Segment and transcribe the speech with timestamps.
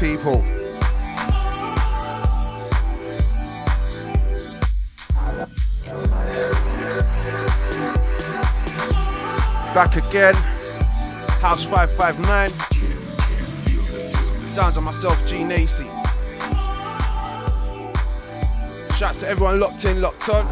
[0.00, 0.42] People.
[9.72, 10.34] Back again.
[11.40, 12.50] House 559.
[14.54, 15.86] Sounds of myself, Gee Naysi.
[18.96, 20.44] Shouts to everyone locked in, locked on.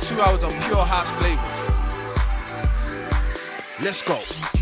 [0.00, 1.42] Two hours of pure house flavor.
[3.82, 4.55] Let's go.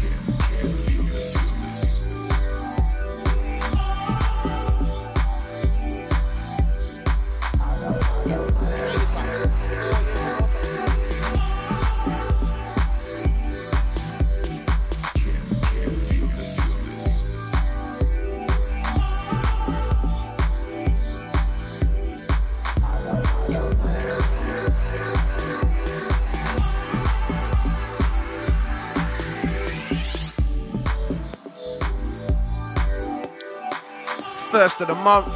[34.64, 35.26] First of the month.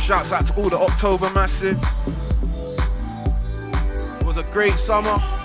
[0.00, 1.76] Shouts out to all the October massive.
[4.20, 4.74] It was a great.
[4.74, 5.37] Summer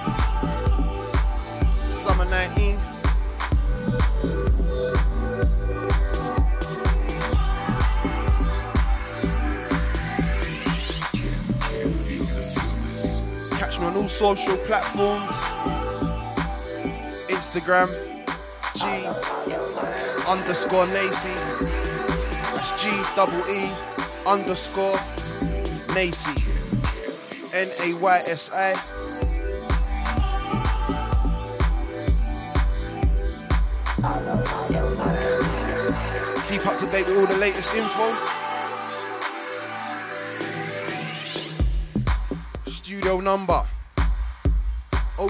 [14.13, 15.31] social platforms.
[17.29, 17.89] Instagram,
[18.75, 18.85] G
[20.29, 21.33] underscore Naysi.
[22.53, 23.71] That's G double E
[24.27, 24.97] underscore
[25.95, 26.37] Naysi.
[27.53, 28.75] N A Y S I.
[36.49, 38.15] Keep up to date with all the latest info.
[42.67, 43.63] Studio number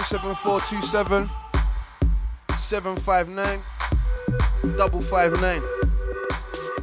[0.06, 1.30] 07427
[2.58, 3.60] 759
[4.76, 5.62] 559.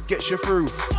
[0.08, 0.91] Gets you through.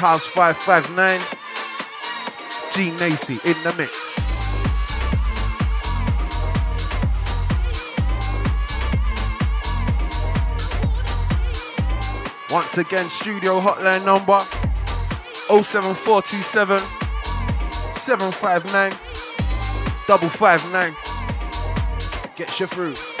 [0.00, 1.20] House 559.
[2.72, 3.92] Gee Naysi in the mix.
[12.50, 14.40] Once again, studio hotline number
[15.50, 16.78] 07427
[17.98, 18.92] 759
[20.08, 20.94] 559.
[22.36, 23.19] Get you through.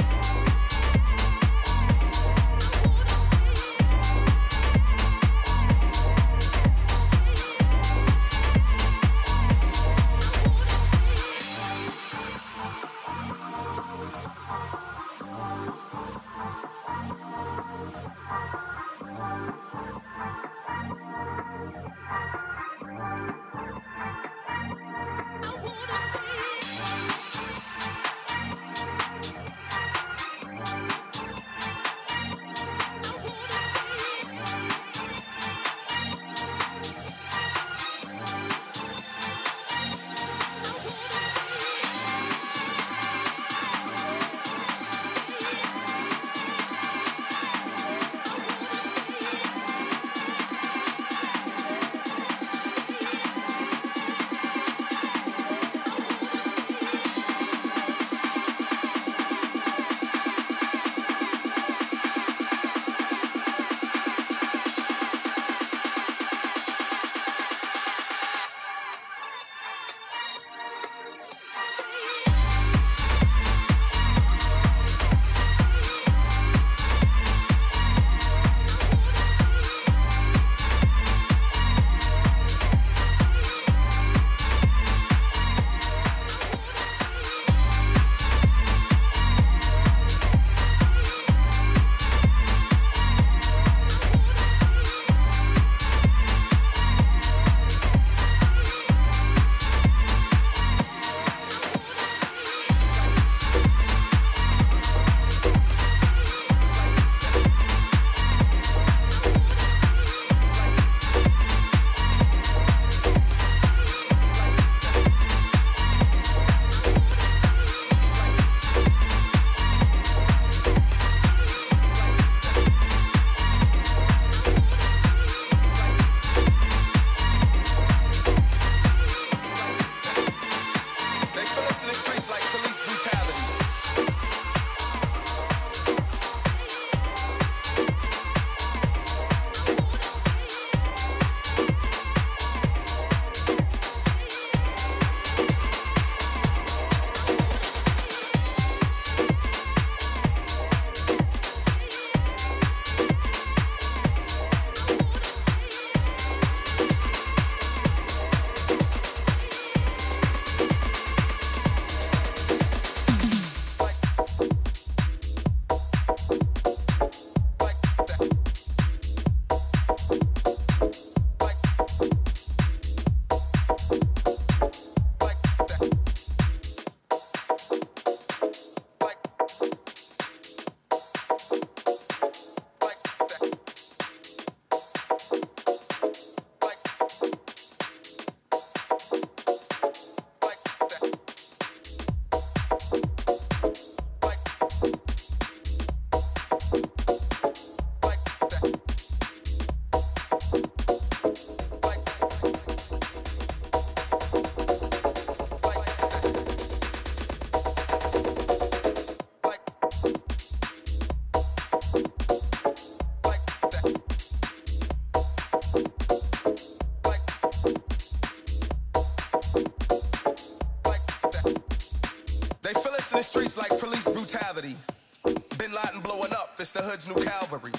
[226.60, 227.72] It's the hood's new cavalry.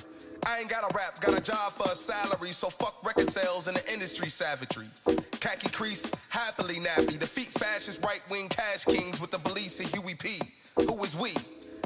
[0.43, 3.67] I ain't got a rap, got a job for a salary, so fuck record sales
[3.67, 4.87] and the industry savagery.
[5.39, 7.19] Khaki crease, happily nappy.
[7.19, 10.39] Defeat fascist right wing cash kings with the police and Huey P.
[10.75, 11.33] Who is we?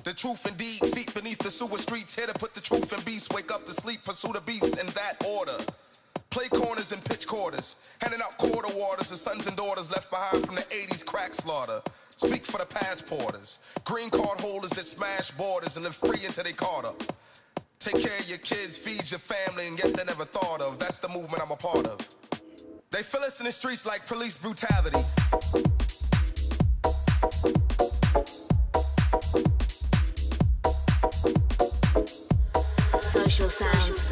[0.05, 3.33] The truth indeed, feet beneath the sewer streets, here to put the truth in beast.
[3.33, 5.57] Wake up to sleep, pursue the beast in that order.
[6.29, 10.45] Play corners and pitch quarters, handing out quarter waters to sons and daughters left behind
[10.45, 11.81] from the 80s crack slaughter.
[13.84, 17.01] Green card holders that smash borders and live free until they caught up.
[17.79, 20.79] Take care of your kids, feed your family, and yet they never thought of.
[20.79, 21.99] That's the movement I'm a part of.
[22.91, 24.99] They fill us in the streets like police brutality.
[33.12, 34.04] Social sounds.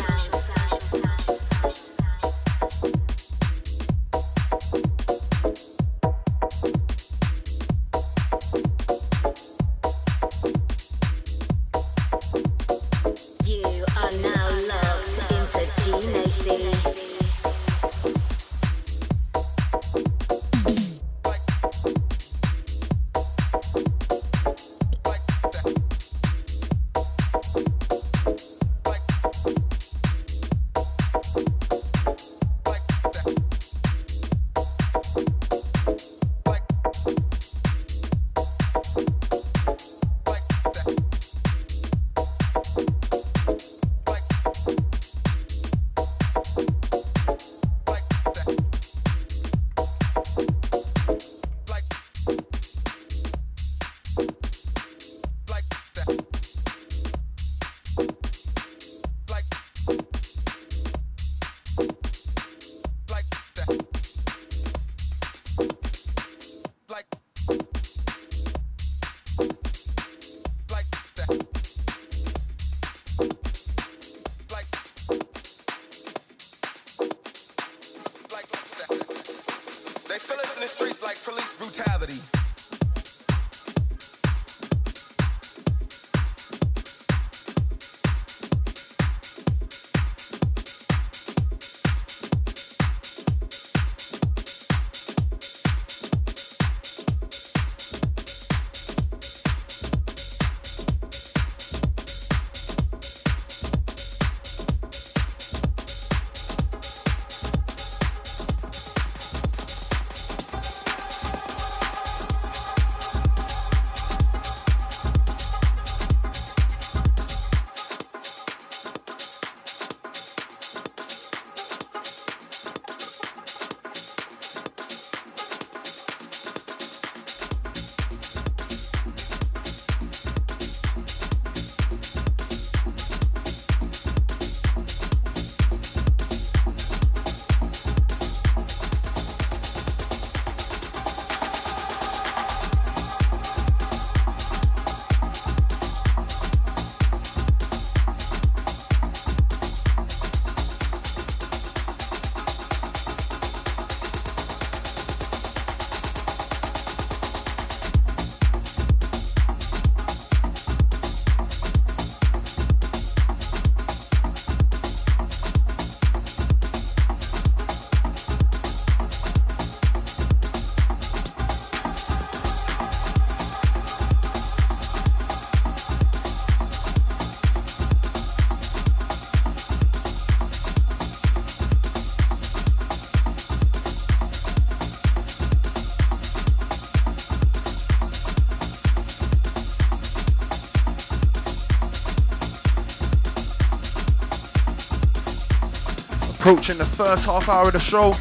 [196.54, 198.12] Approaching the first half hour of the show.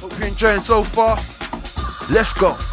[0.00, 1.16] Hope you're enjoying so far.
[2.10, 2.67] Let's go.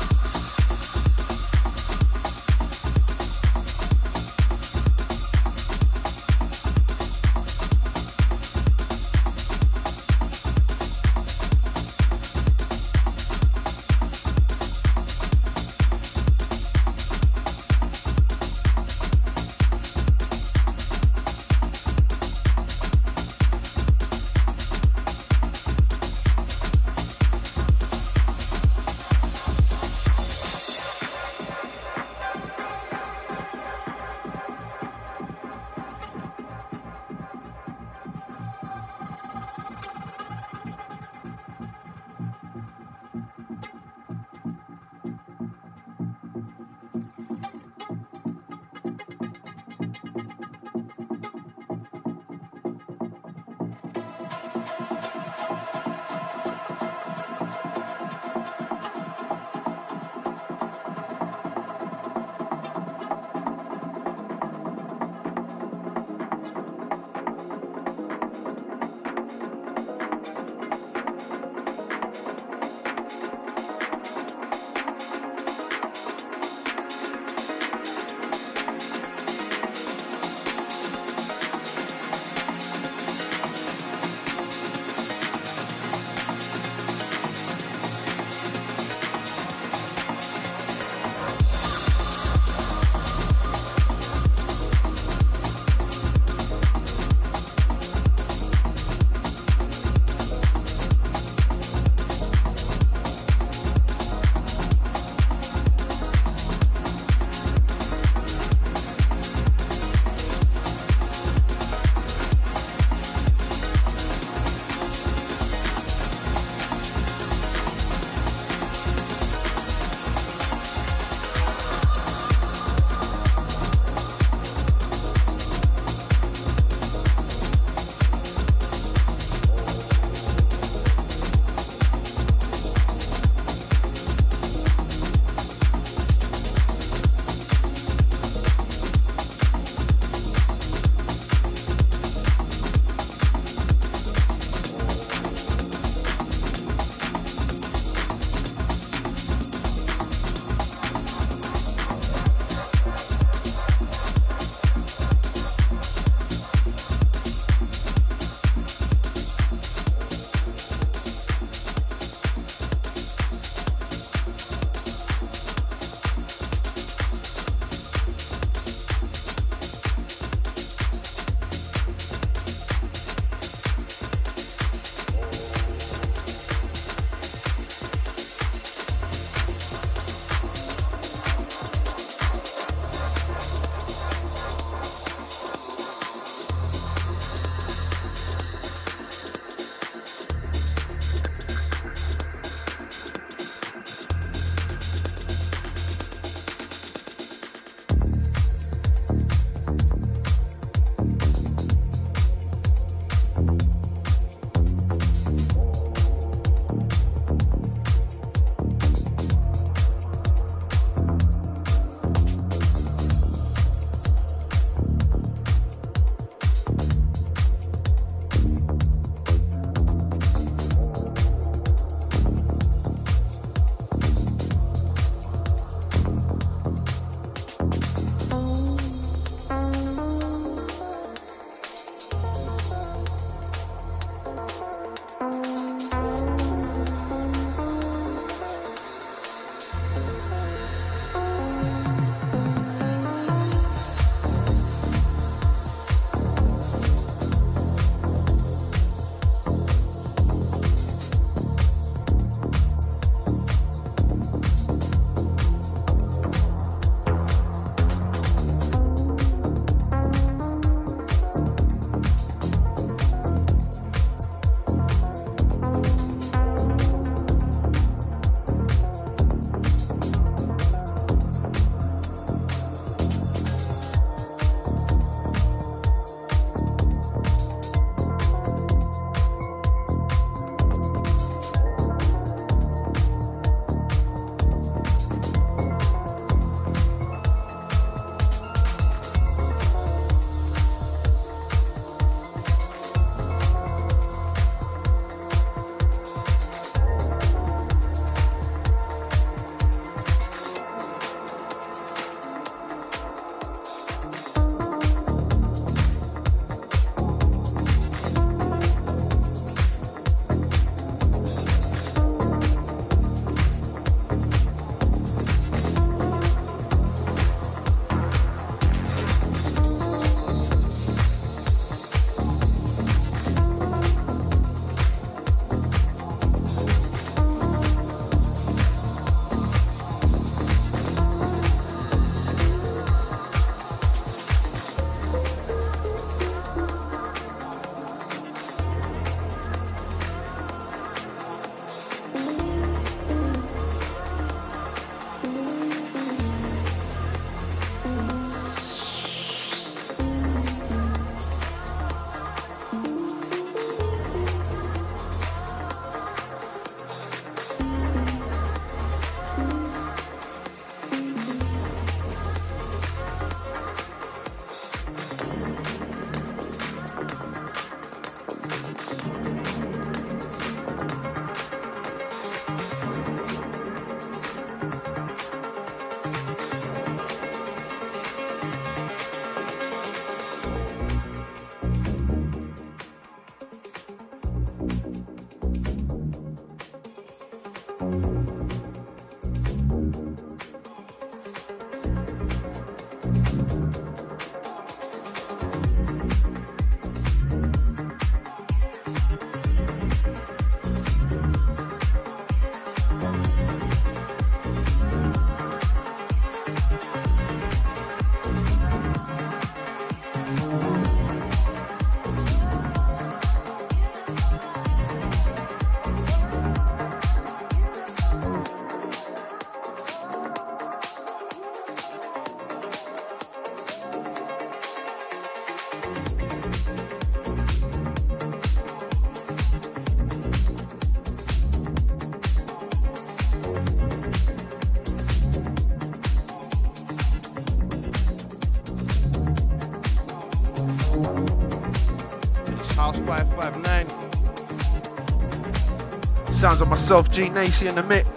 [446.45, 448.08] Sounds of myself, Gee Naysi in the mix.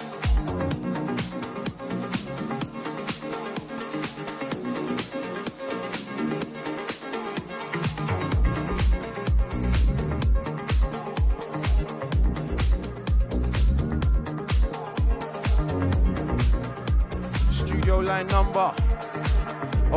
[17.51, 18.75] Studio line number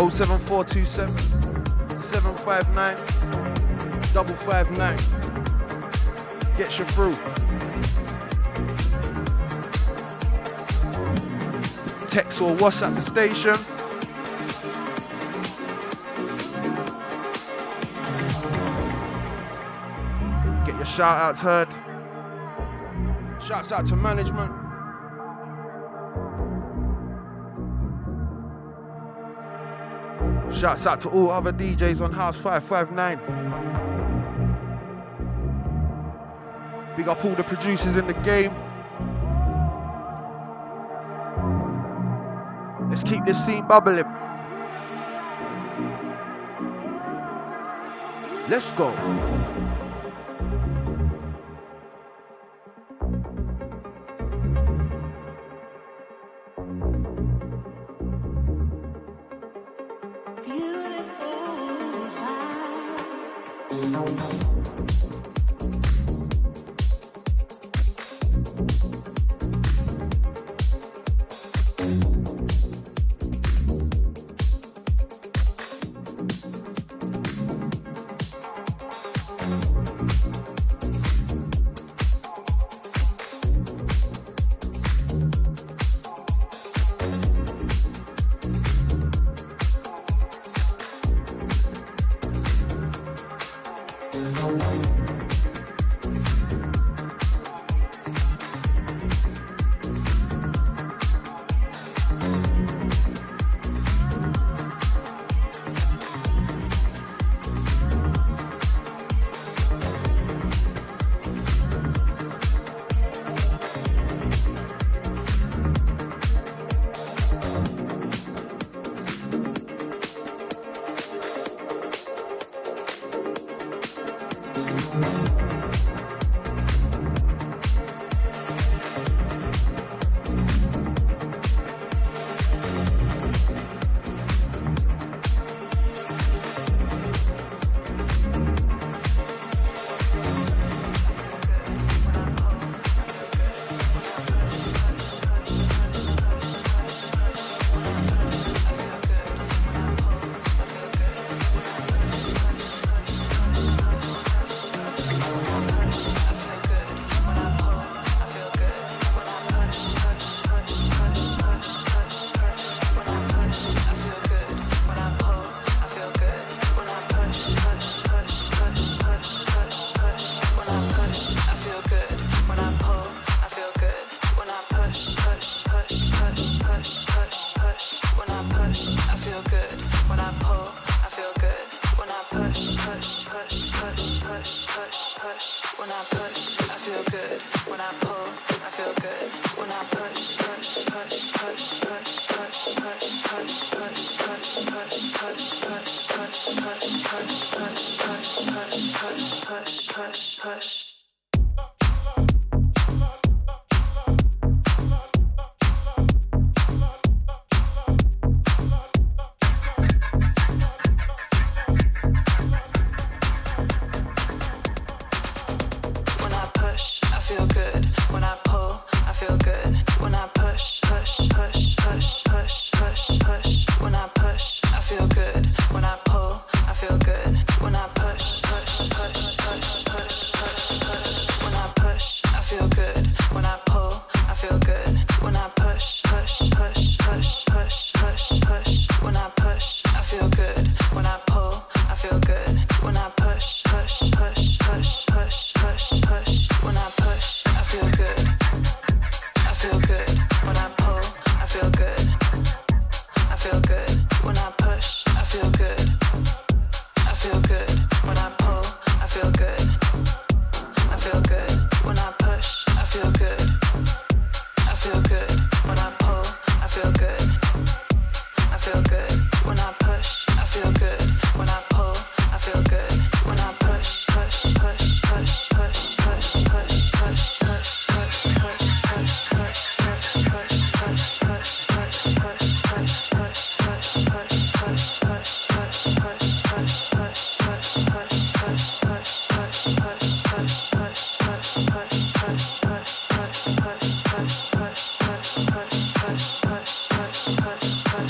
[0.10, 1.14] 07427
[2.02, 2.96] 759
[4.14, 4.98] 559.
[6.58, 7.51] Gets you through.
[12.12, 13.56] Text or WhatsApp the station.
[20.66, 21.70] Get your shout outs heard.
[23.42, 24.52] Shouts out to management.
[30.54, 33.20] Shouts out to all other DJs on House 559.
[36.98, 38.54] Big up all the producers in the game.
[43.32, 44.04] This scene bubbling.
[48.50, 48.92] Let's go.
[94.60, 94.91] Feel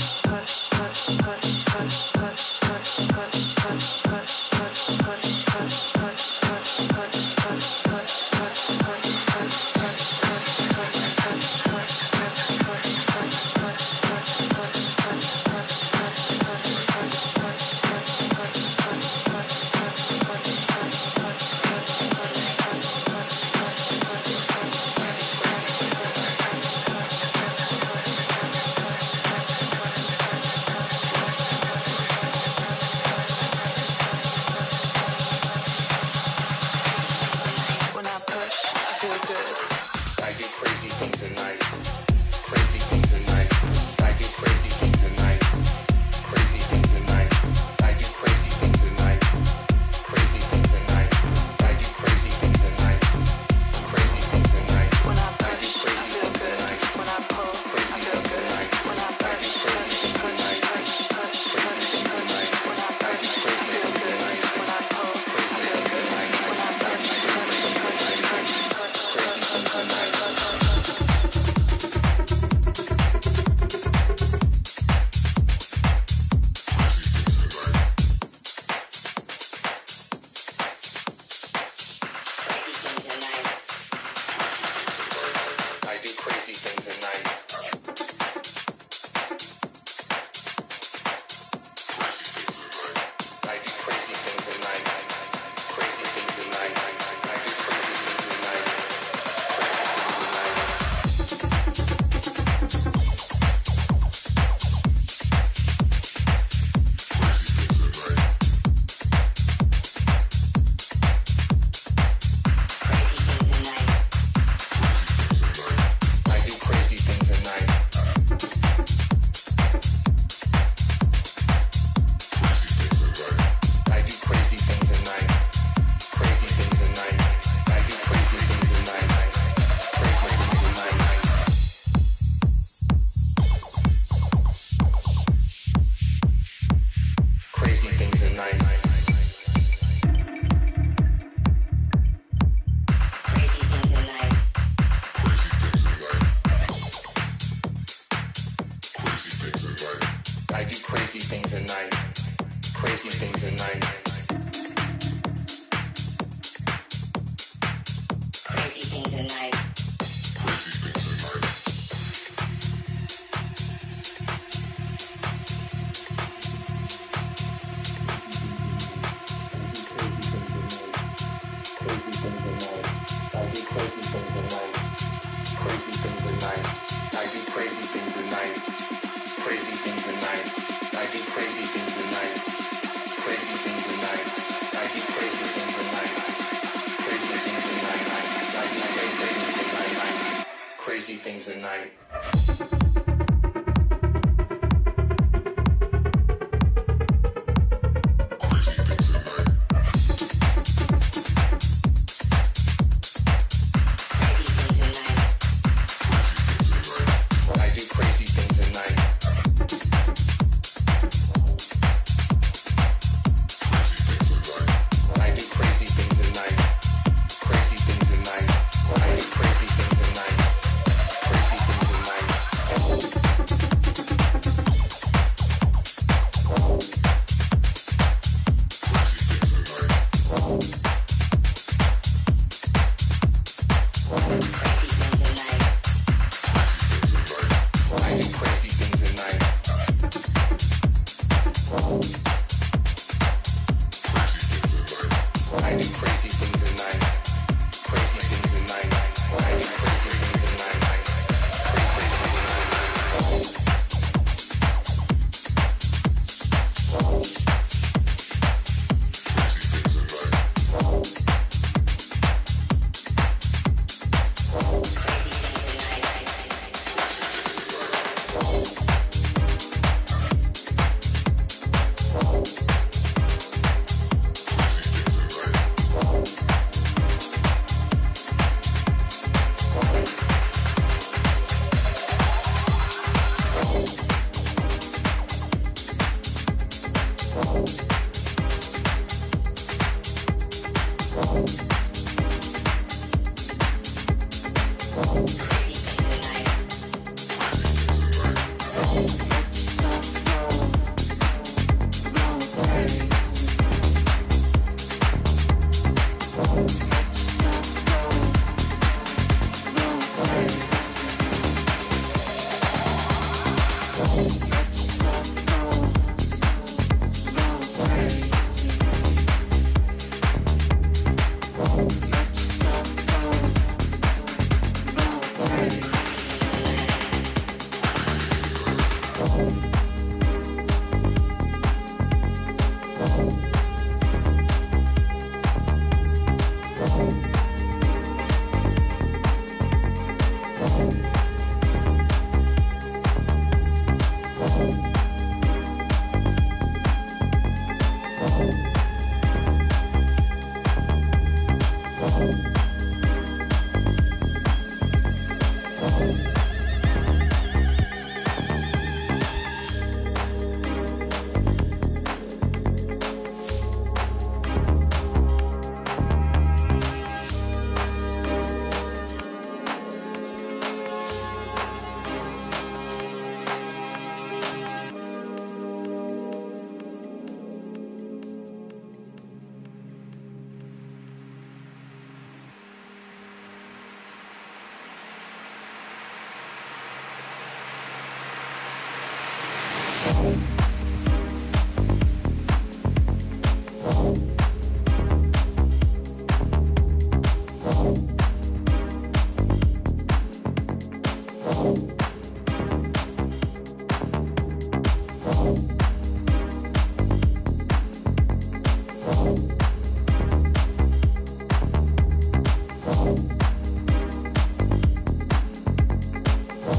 [0.00, 0.61] hush.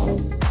[0.05, 0.42] Let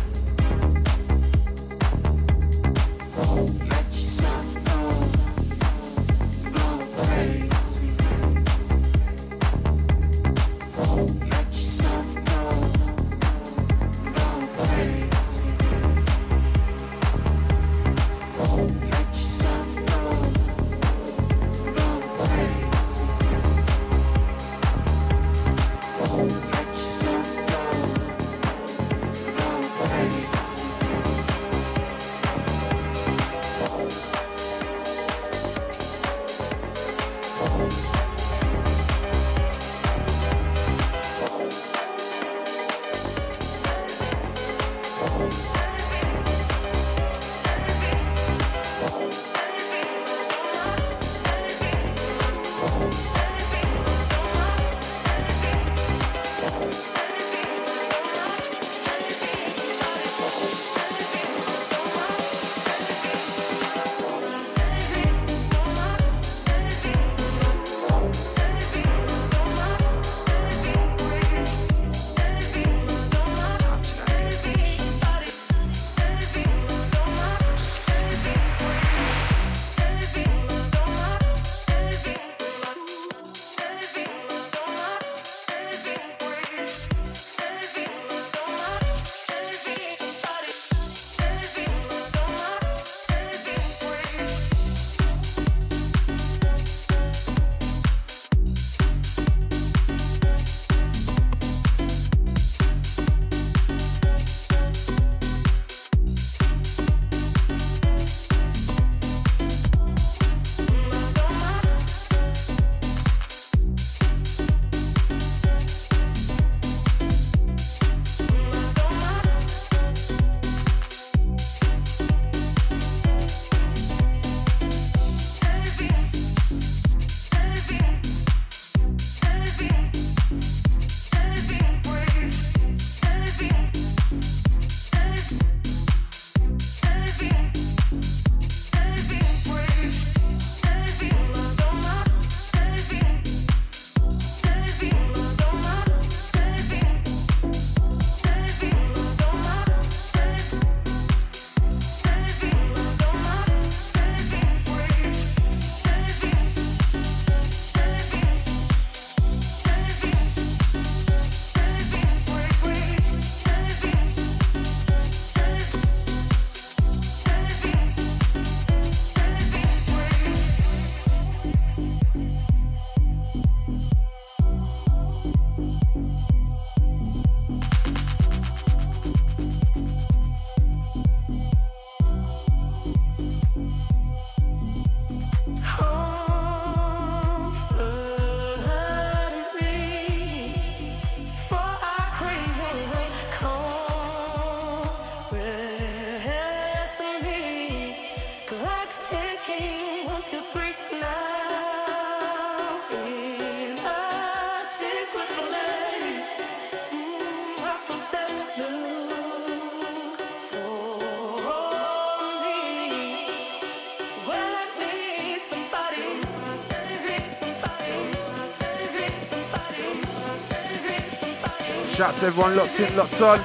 [221.95, 223.38] Shouts to everyone locked in, locked on.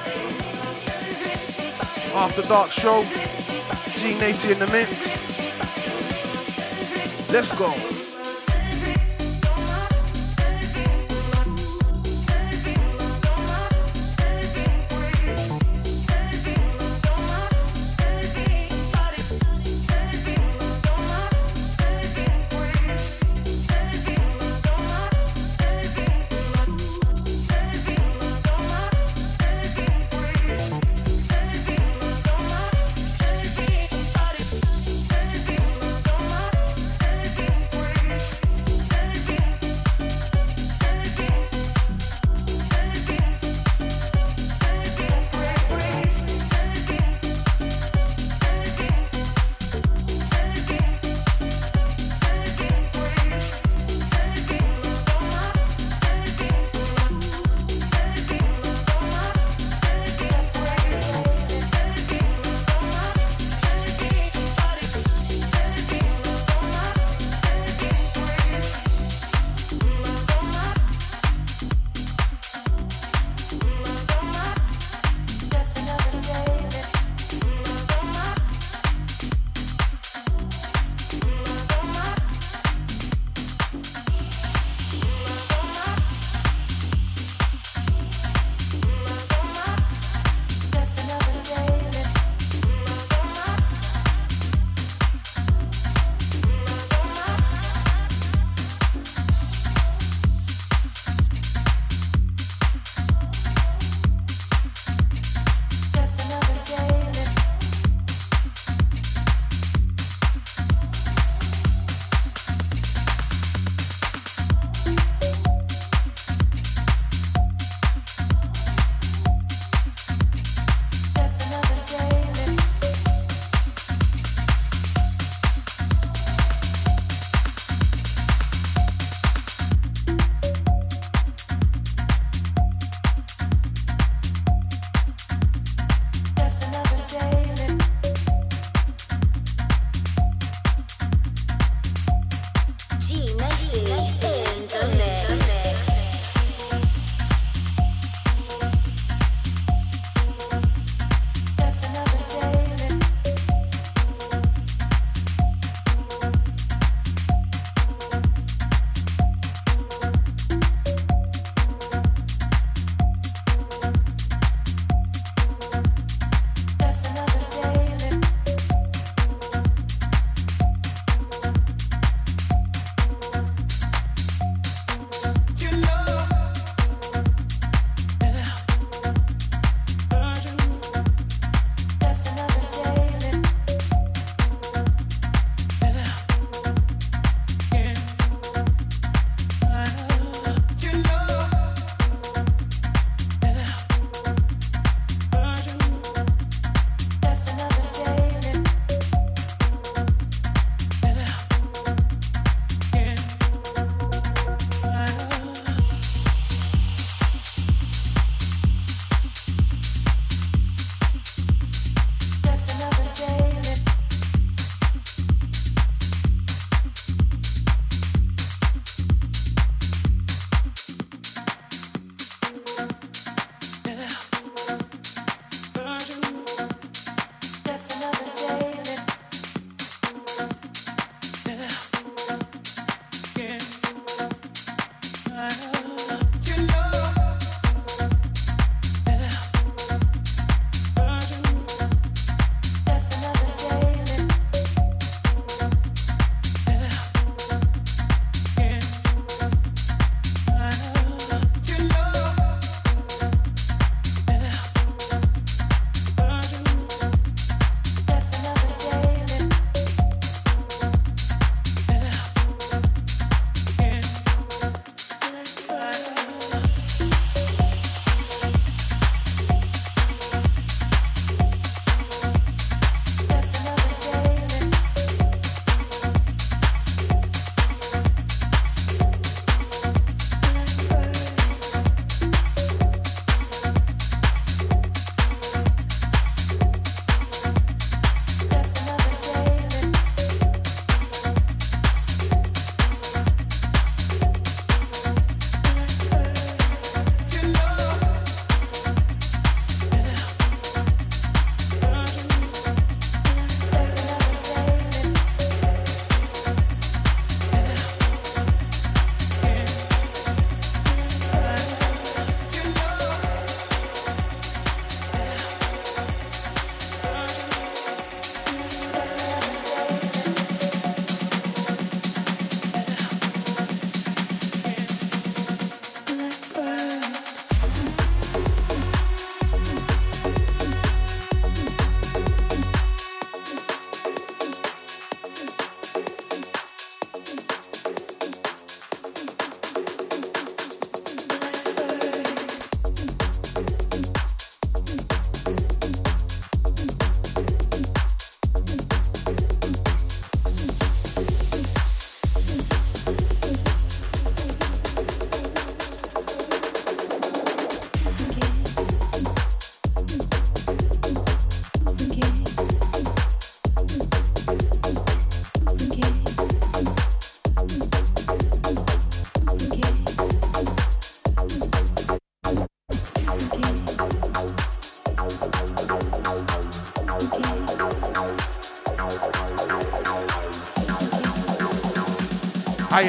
[2.14, 3.02] After Dark Show.
[3.98, 4.90] Gee Naysi in the mix.
[7.30, 7.87] Let's go.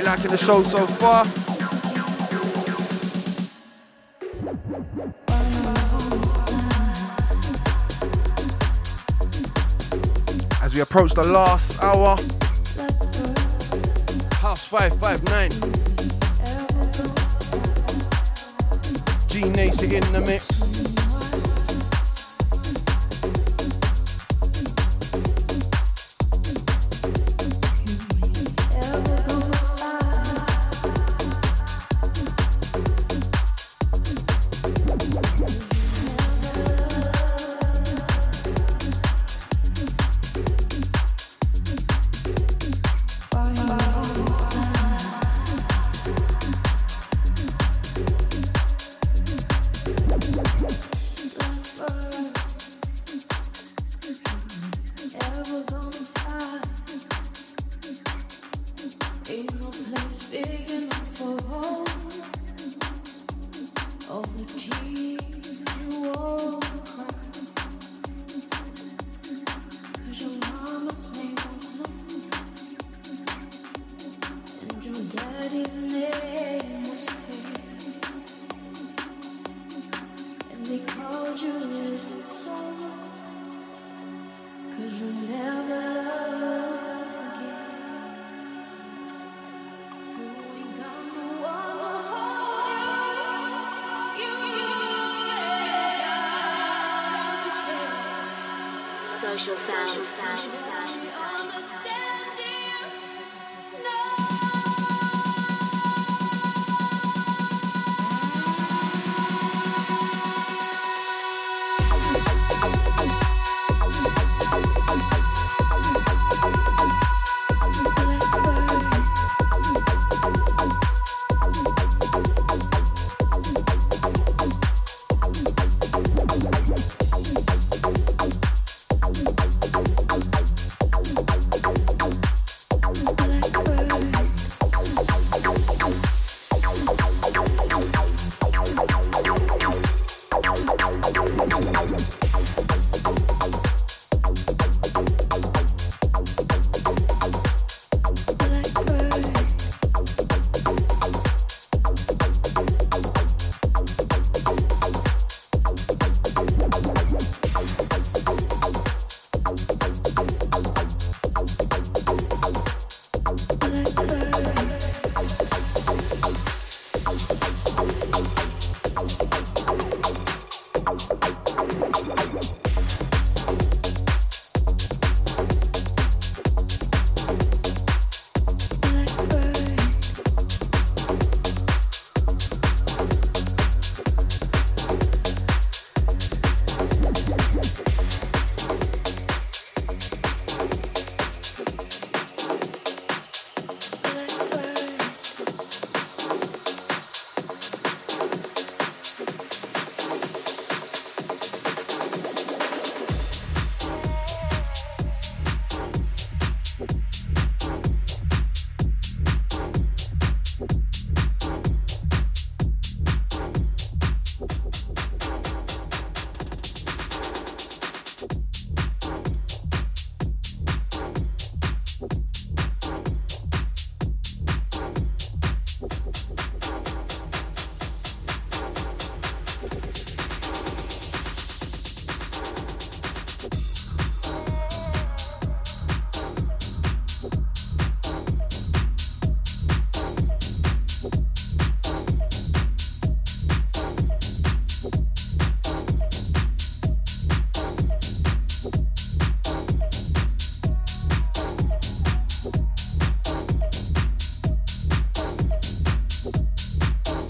[0.09, 1.21] Liking the show so far?
[10.63, 12.15] As we approach the last hour,
[14.37, 15.51] House 559.
[19.27, 20.78] Gee Naysi in the mix.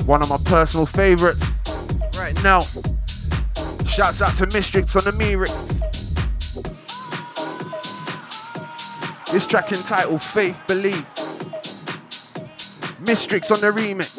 [0.10, 1.45] One of my personal favorites
[2.18, 2.62] right now.
[3.86, 5.51] Shouts out to Mistrix on the remix.
[9.32, 11.05] This track entitled Faith Believe.
[13.03, 14.18] Mistrix on the remix.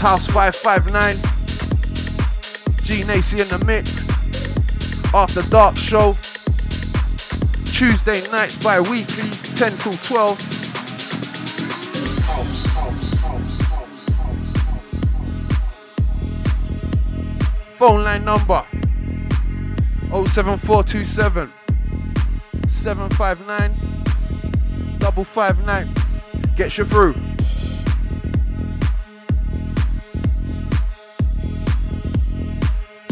[0.00, 1.16] House 559.
[2.82, 4.08] Gee Naysi in the mix.
[5.12, 6.16] After Dark Show.
[7.66, 10.38] Tuesday nights bi weekly, 10 till 12.
[17.76, 18.64] Phone line number
[20.10, 21.50] 07427
[22.68, 23.74] 759
[25.00, 25.94] 559.
[26.56, 27.29] Gets you through.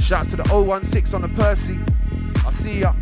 [0.09, 1.79] Shouts to the 016 on the Percy.
[2.43, 2.95] I'll see ya.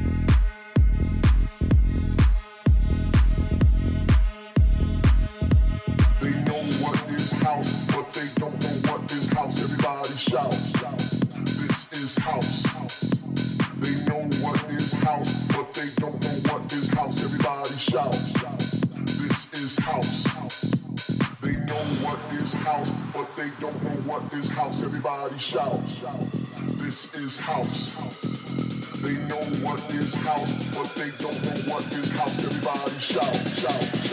[6.21, 9.63] They know what is house, but they don't know what is house.
[9.63, 10.51] Everybody shout.
[10.51, 12.65] This is house.
[13.79, 17.23] They know what is house, but they don't know what is house.
[17.23, 18.11] Everybody shout.
[18.11, 20.25] This is house.
[21.41, 24.83] They know what is house, but they don't know what is house.
[24.83, 25.86] Everybody shout
[27.27, 27.95] is house.
[29.03, 32.45] They know what is house, but they don't know what is house.
[32.45, 34.06] Everybody shout, shout, shout, shout.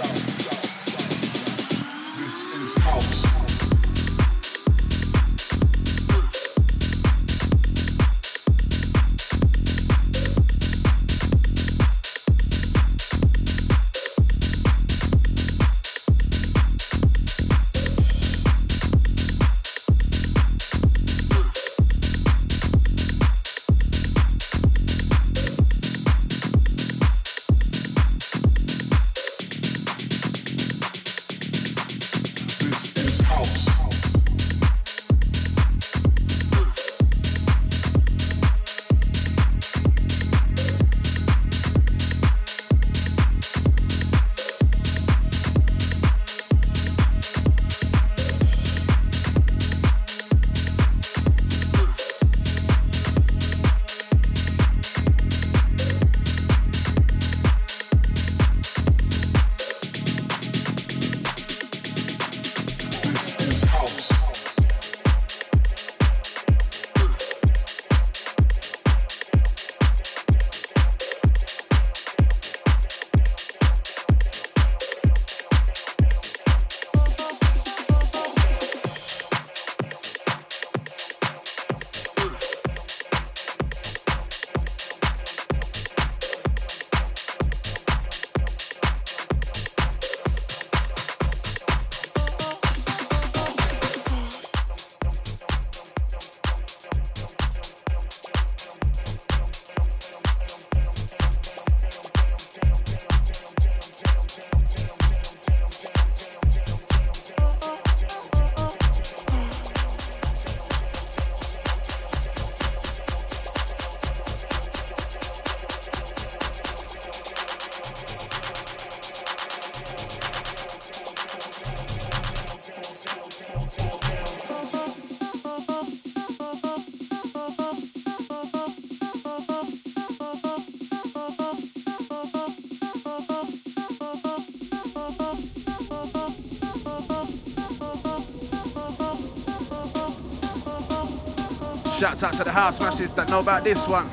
[142.23, 144.05] Shouts out to the house masses that know about this one.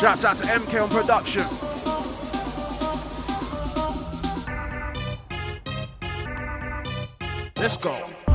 [0.00, 1.42] Shouts out to MK on production.
[7.56, 8.27] Let's go.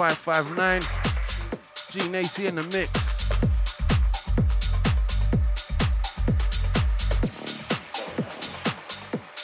[0.00, 0.80] 559.
[1.90, 3.28] Gee Naysi in the mix.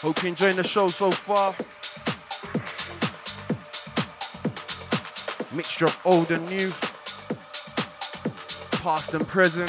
[0.01, 1.55] Hope you're enjoying the show so far.
[5.55, 6.71] Mixture of old and new,
[8.81, 9.69] past and present.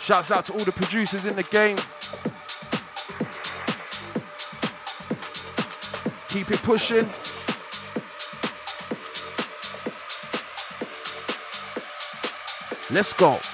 [0.00, 1.76] Shouts out to all the producers in the game.
[6.30, 7.08] Keep it pushing.
[12.92, 13.49] Let's go.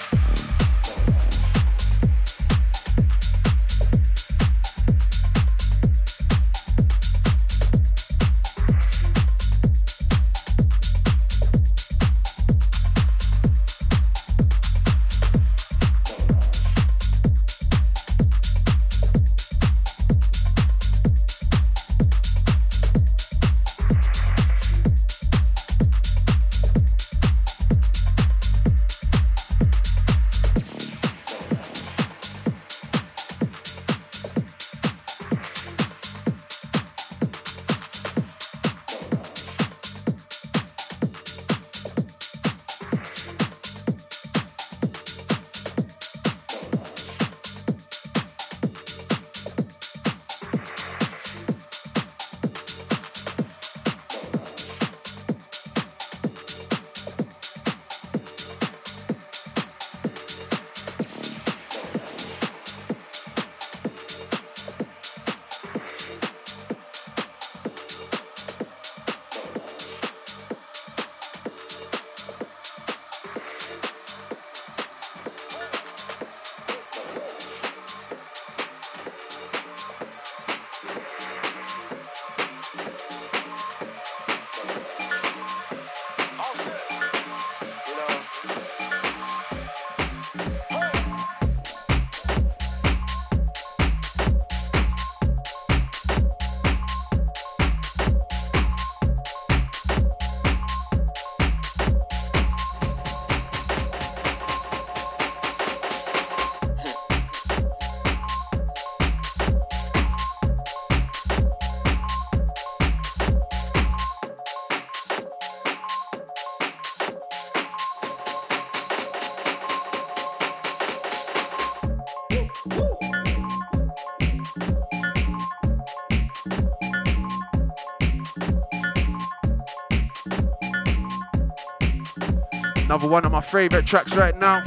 [132.97, 134.65] Another one of my favorite tracks right now.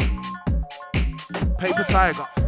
[1.58, 2.39] Paper Tiger.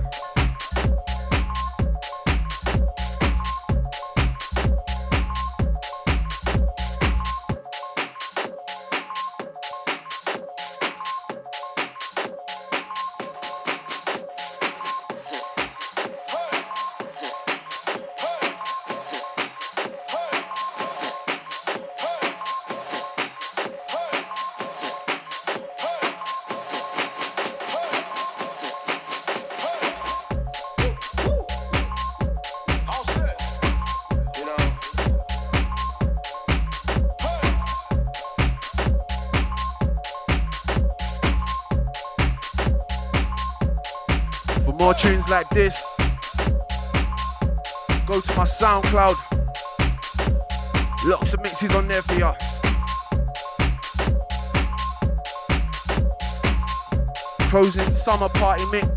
[57.52, 58.88] Closing summer party mix.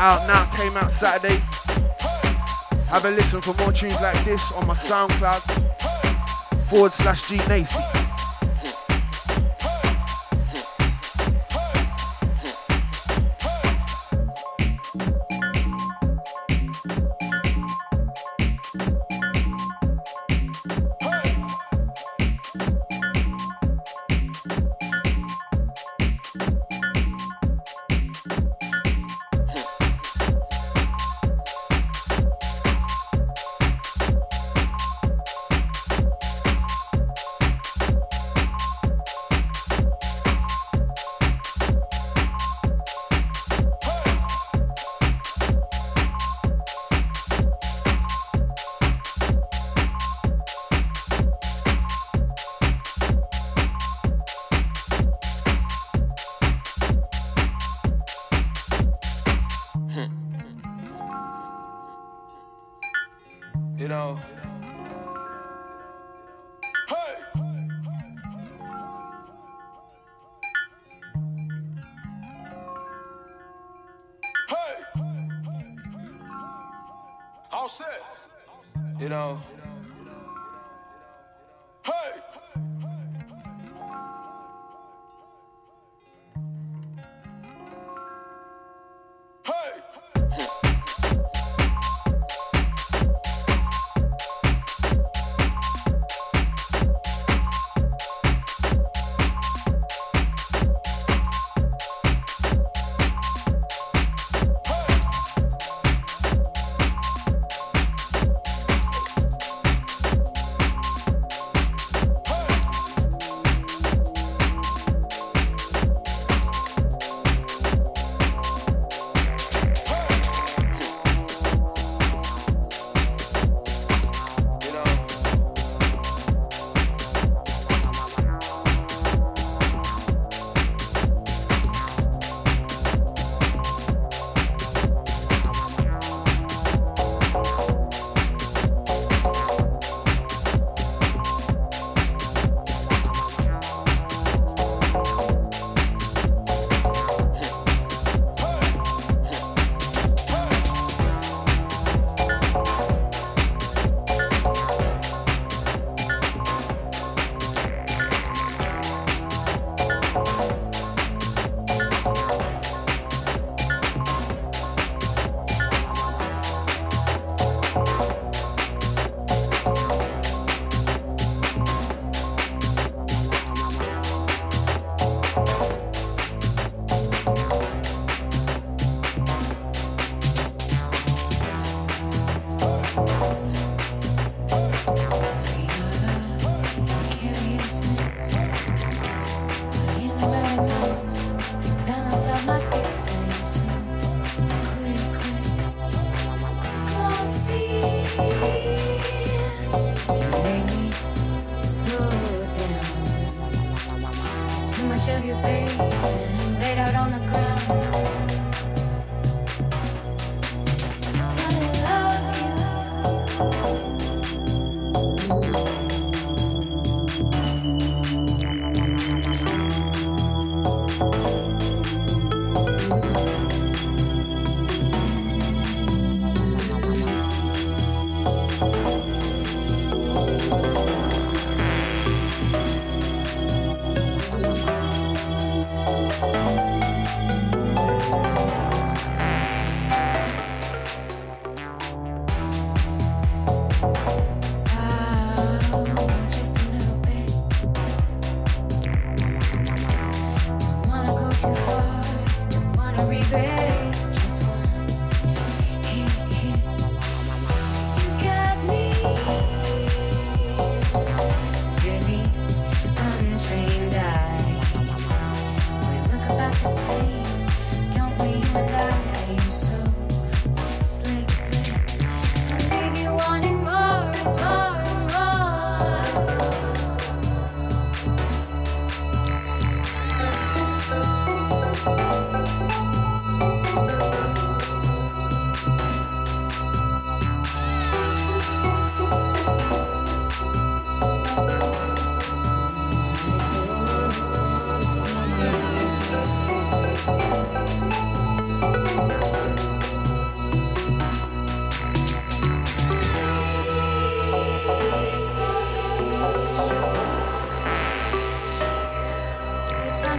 [0.00, 1.36] Out now, came out Saturday.
[2.88, 7.99] Have a listen for more tunes like this on my SoundCloud forward slash Gee Naysi.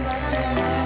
[0.02, 0.81] Música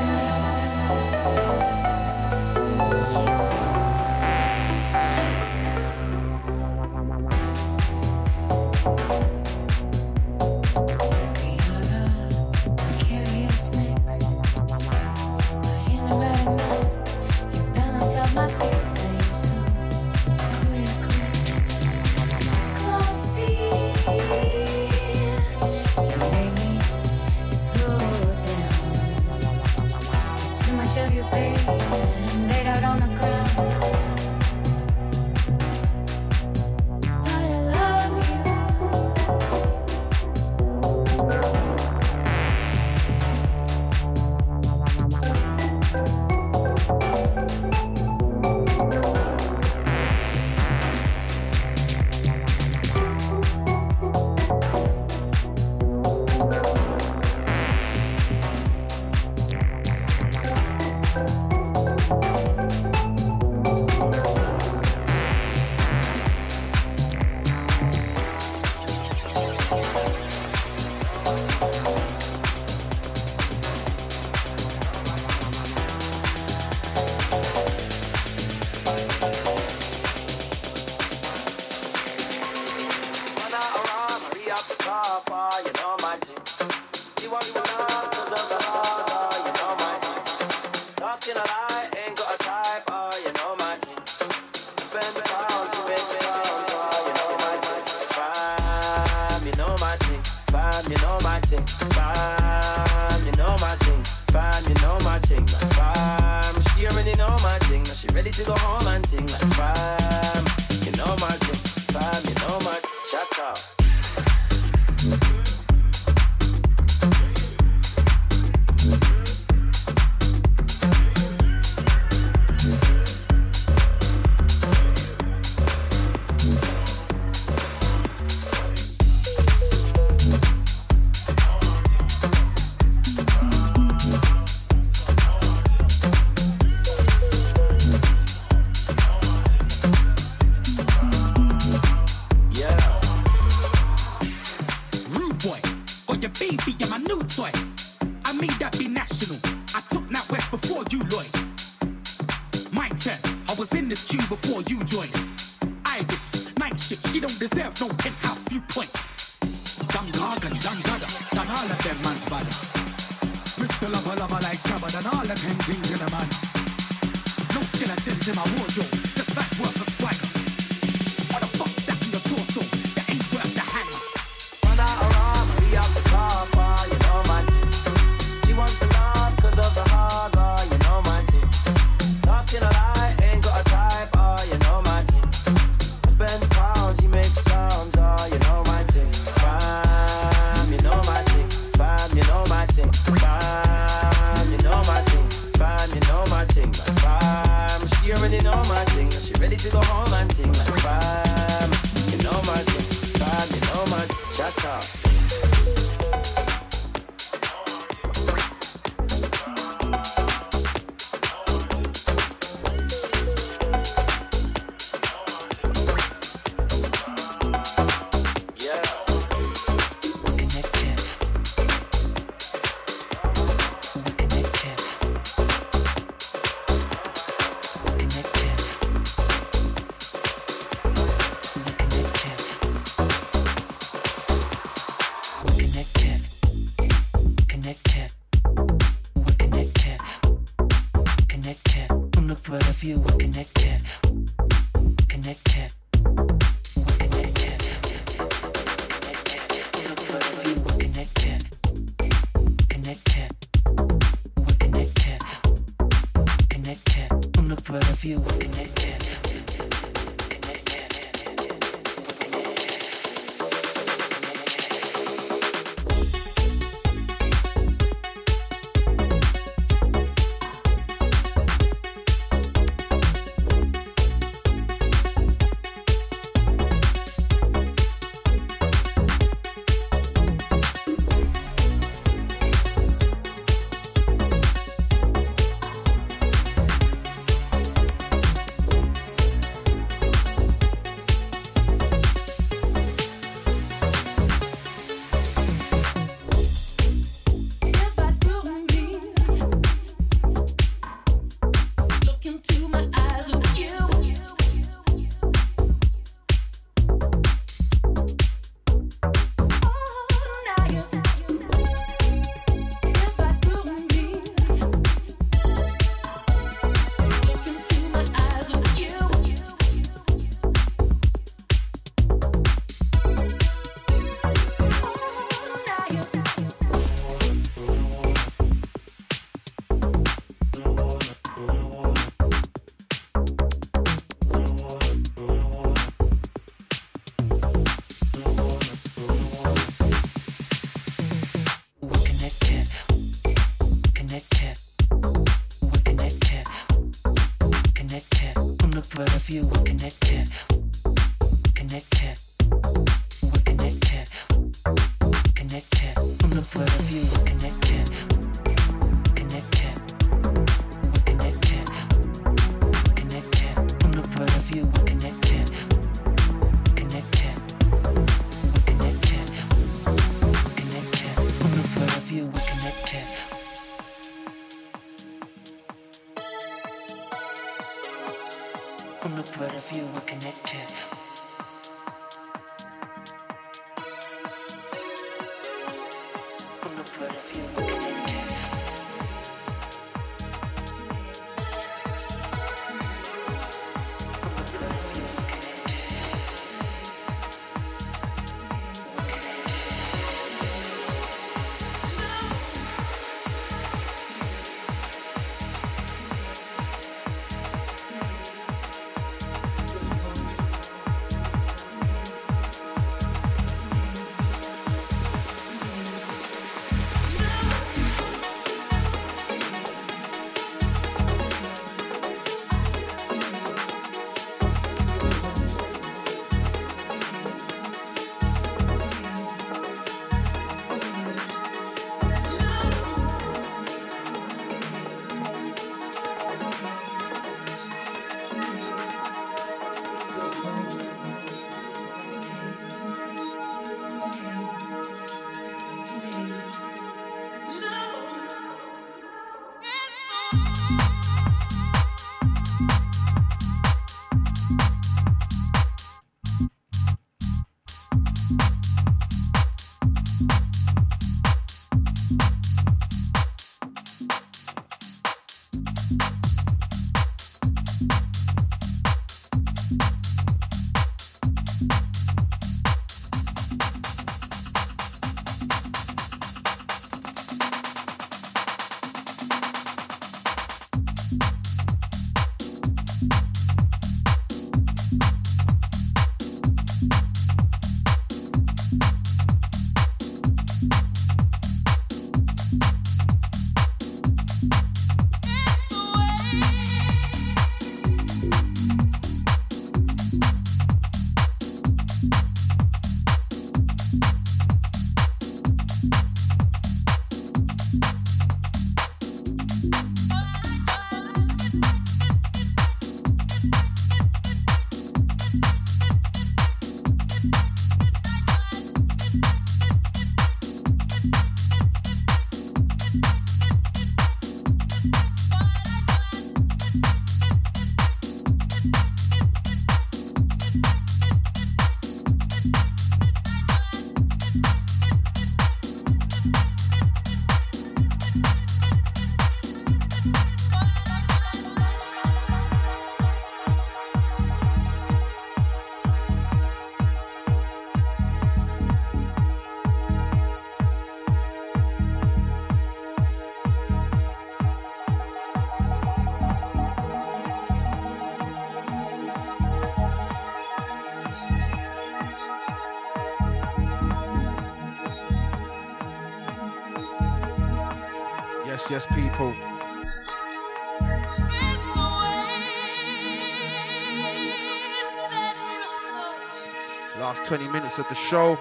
[577.27, 578.39] 20 minutes of the show.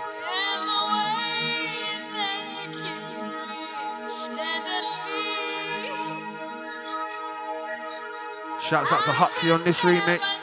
[8.62, 10.35] Shouts out to Huxley on this remix.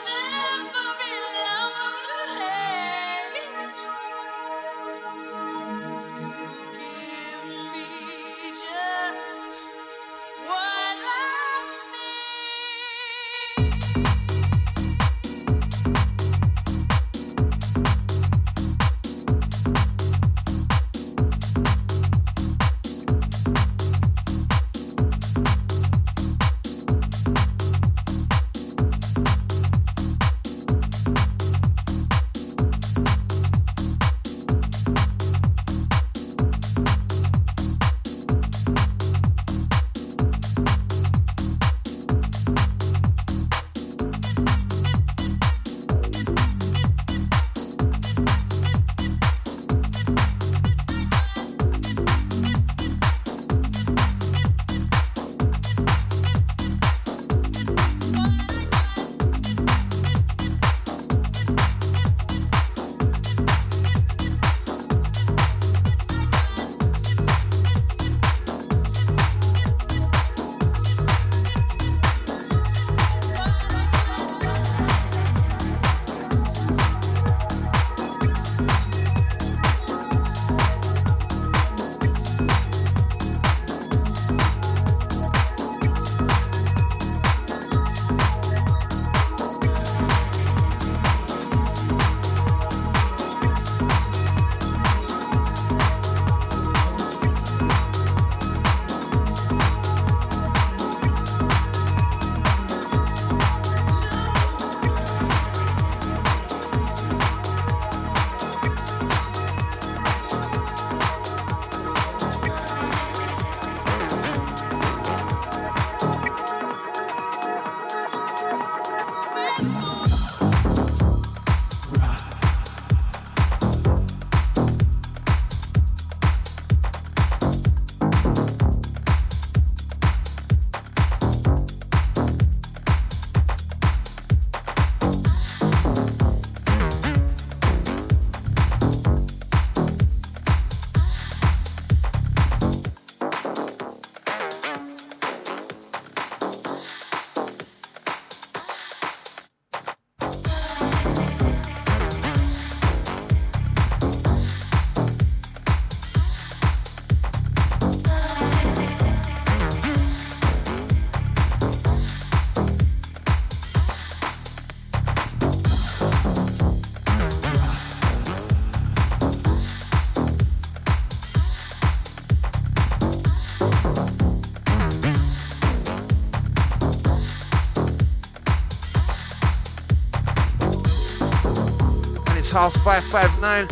[182.53, 183.67] House 559.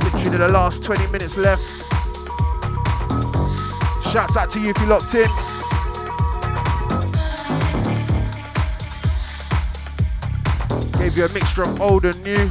[0.00, 1.62] Literally the last 20 minutes left.
[4.10, 5.28] Shouts out to you if you locked in.
[10.98, 12.50] Gave you a mixture of old and new.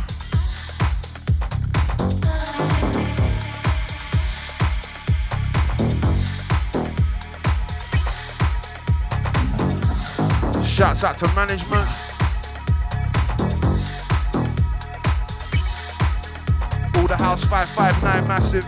[11.01, 11.89] Shouts out to management.
[16.95, 18.63] All the House 559 massive.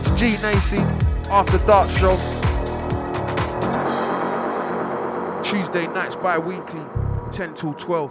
[0.00, 0.80] It's Gee Naysi
[1.30, 2.16] after dark show.
[5.42, 6.80] Tuesday nights bi weekly,
[7.30, 8.10] 10 till 12.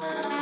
[0.00, 0.37] Last 10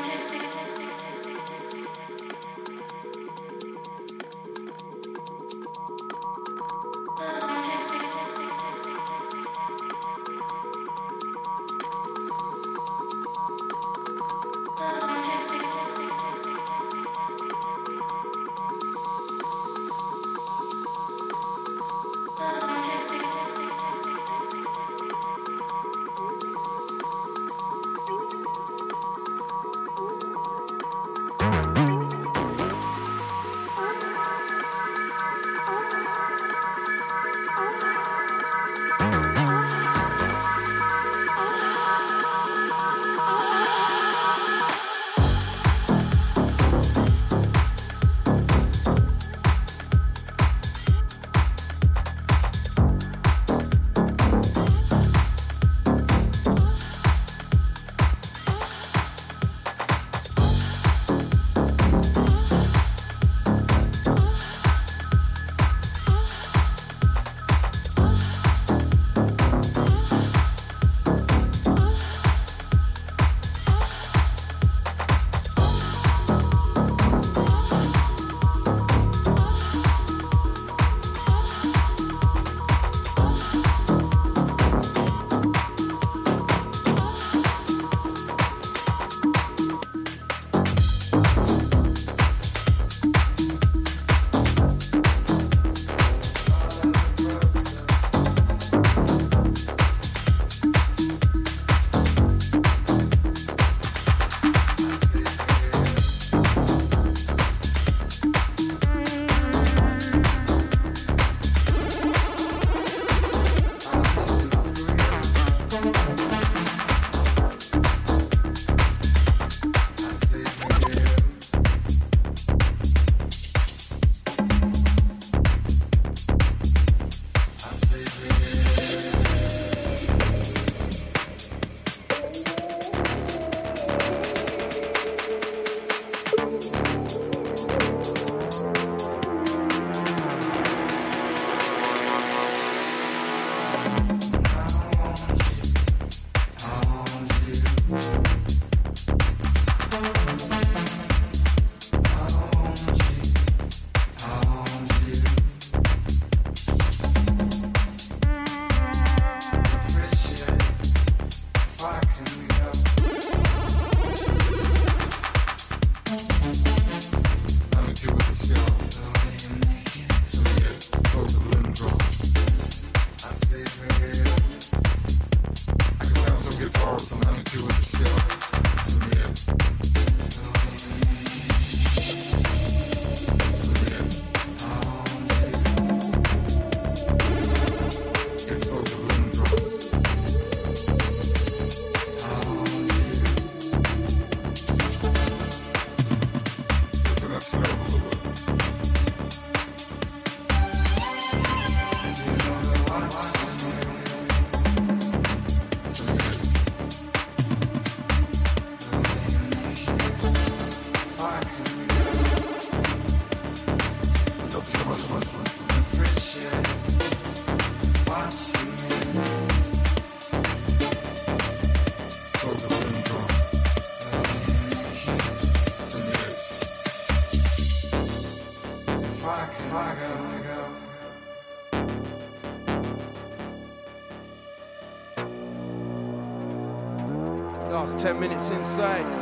[238.78, 239.15] minutes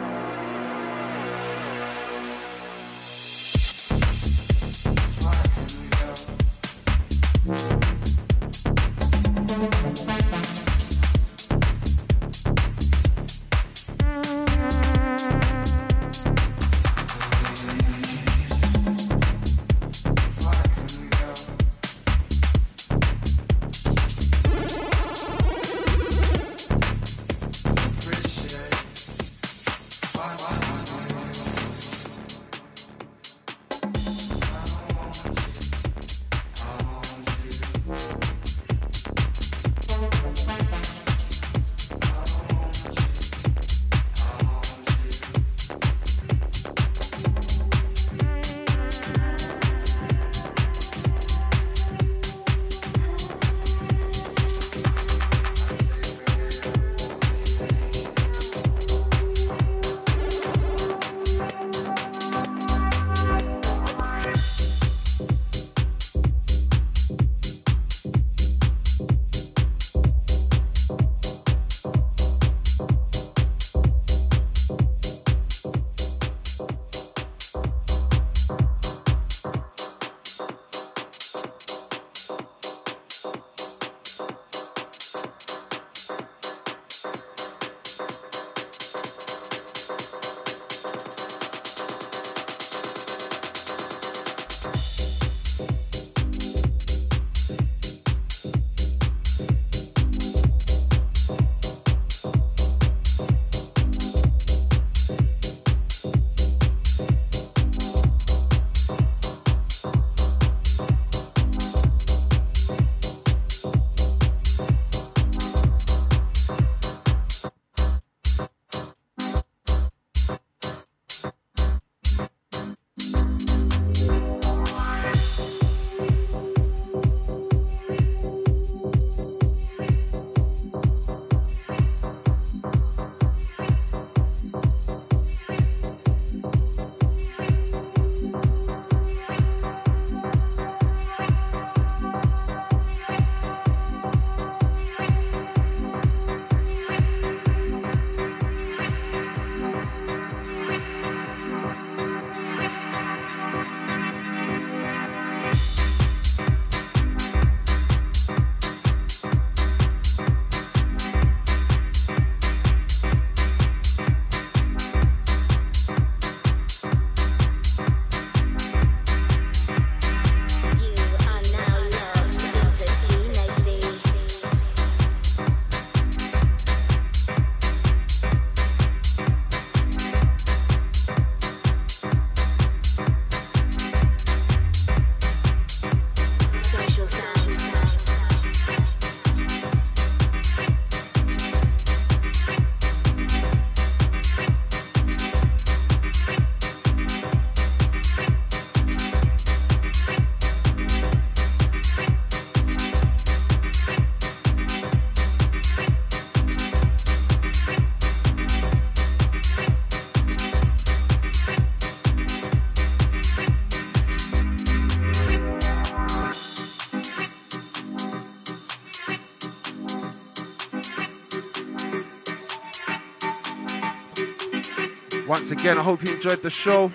[225.47, 226.89] Once again, I hope you enjoyed the show.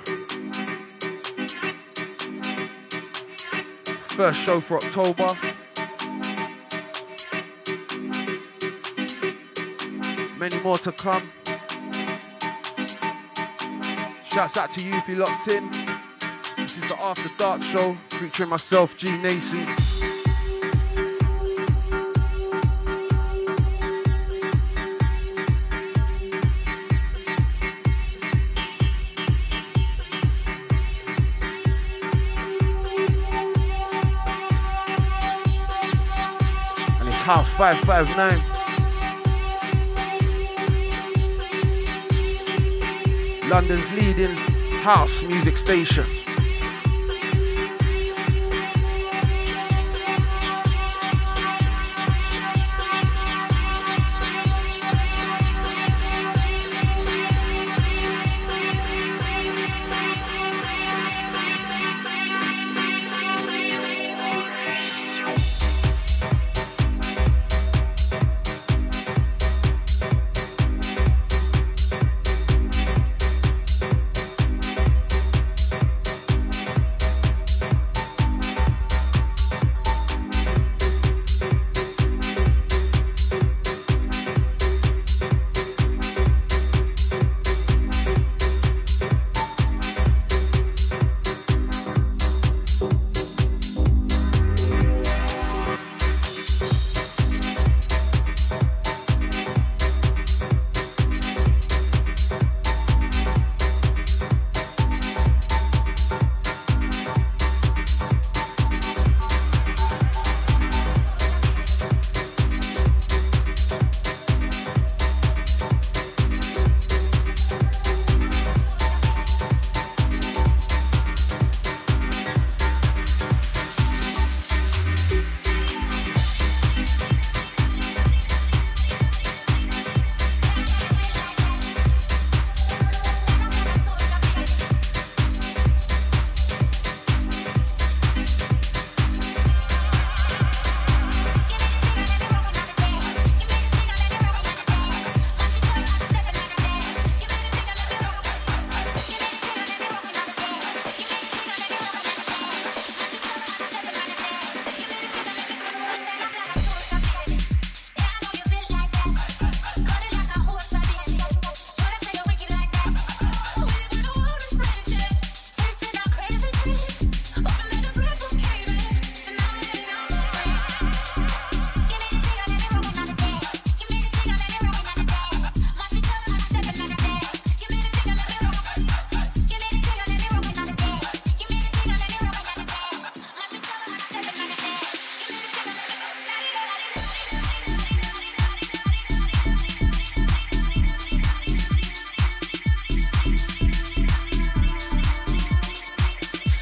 [4.17, 5.37] First show for October.
[10.39, 11.29] Many more to come.
[14.25, 15.69] Shouts out to you if you locked in.
[16.57, 19.78] This is the After Dark show featuring myself, Gee Naysi.
[37.29, 38.41] House 559.
[43.47, 44.35] London's leading
[44.81, 46.18] house music station.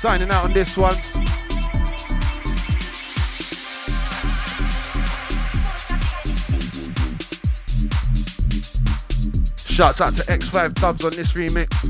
[0.07, 0.95] Signing out on this one.
[9.67, 11.86] Shouts out to X5 Dubs on this remix.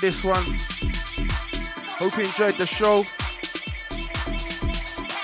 [0.00, 0.44] This one.
[1.98, 3.04] Hope you enjoyed the show.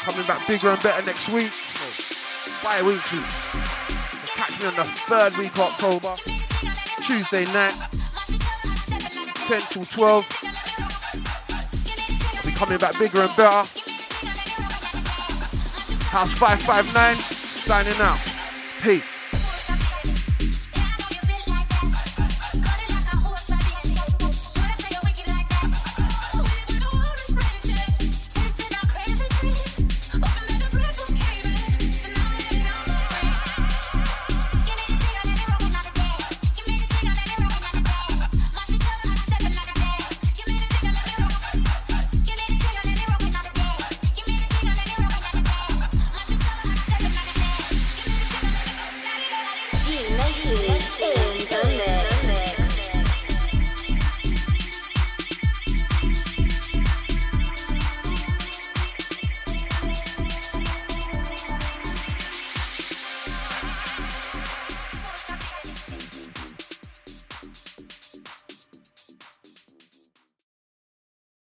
[0.05, 1.51] Coming back bigger and better next week.
[2.63, 3.23] Bi-weekly.
[4.37, 6.15] Catch me on the third week of October.
[7.03, 7.75] Tuesday night.
[9.49, 10.27] 10 till 12.
[12.35, 13.65] I'll be coming back bigger and better.
[16.13, 18.36] House 559, signing out.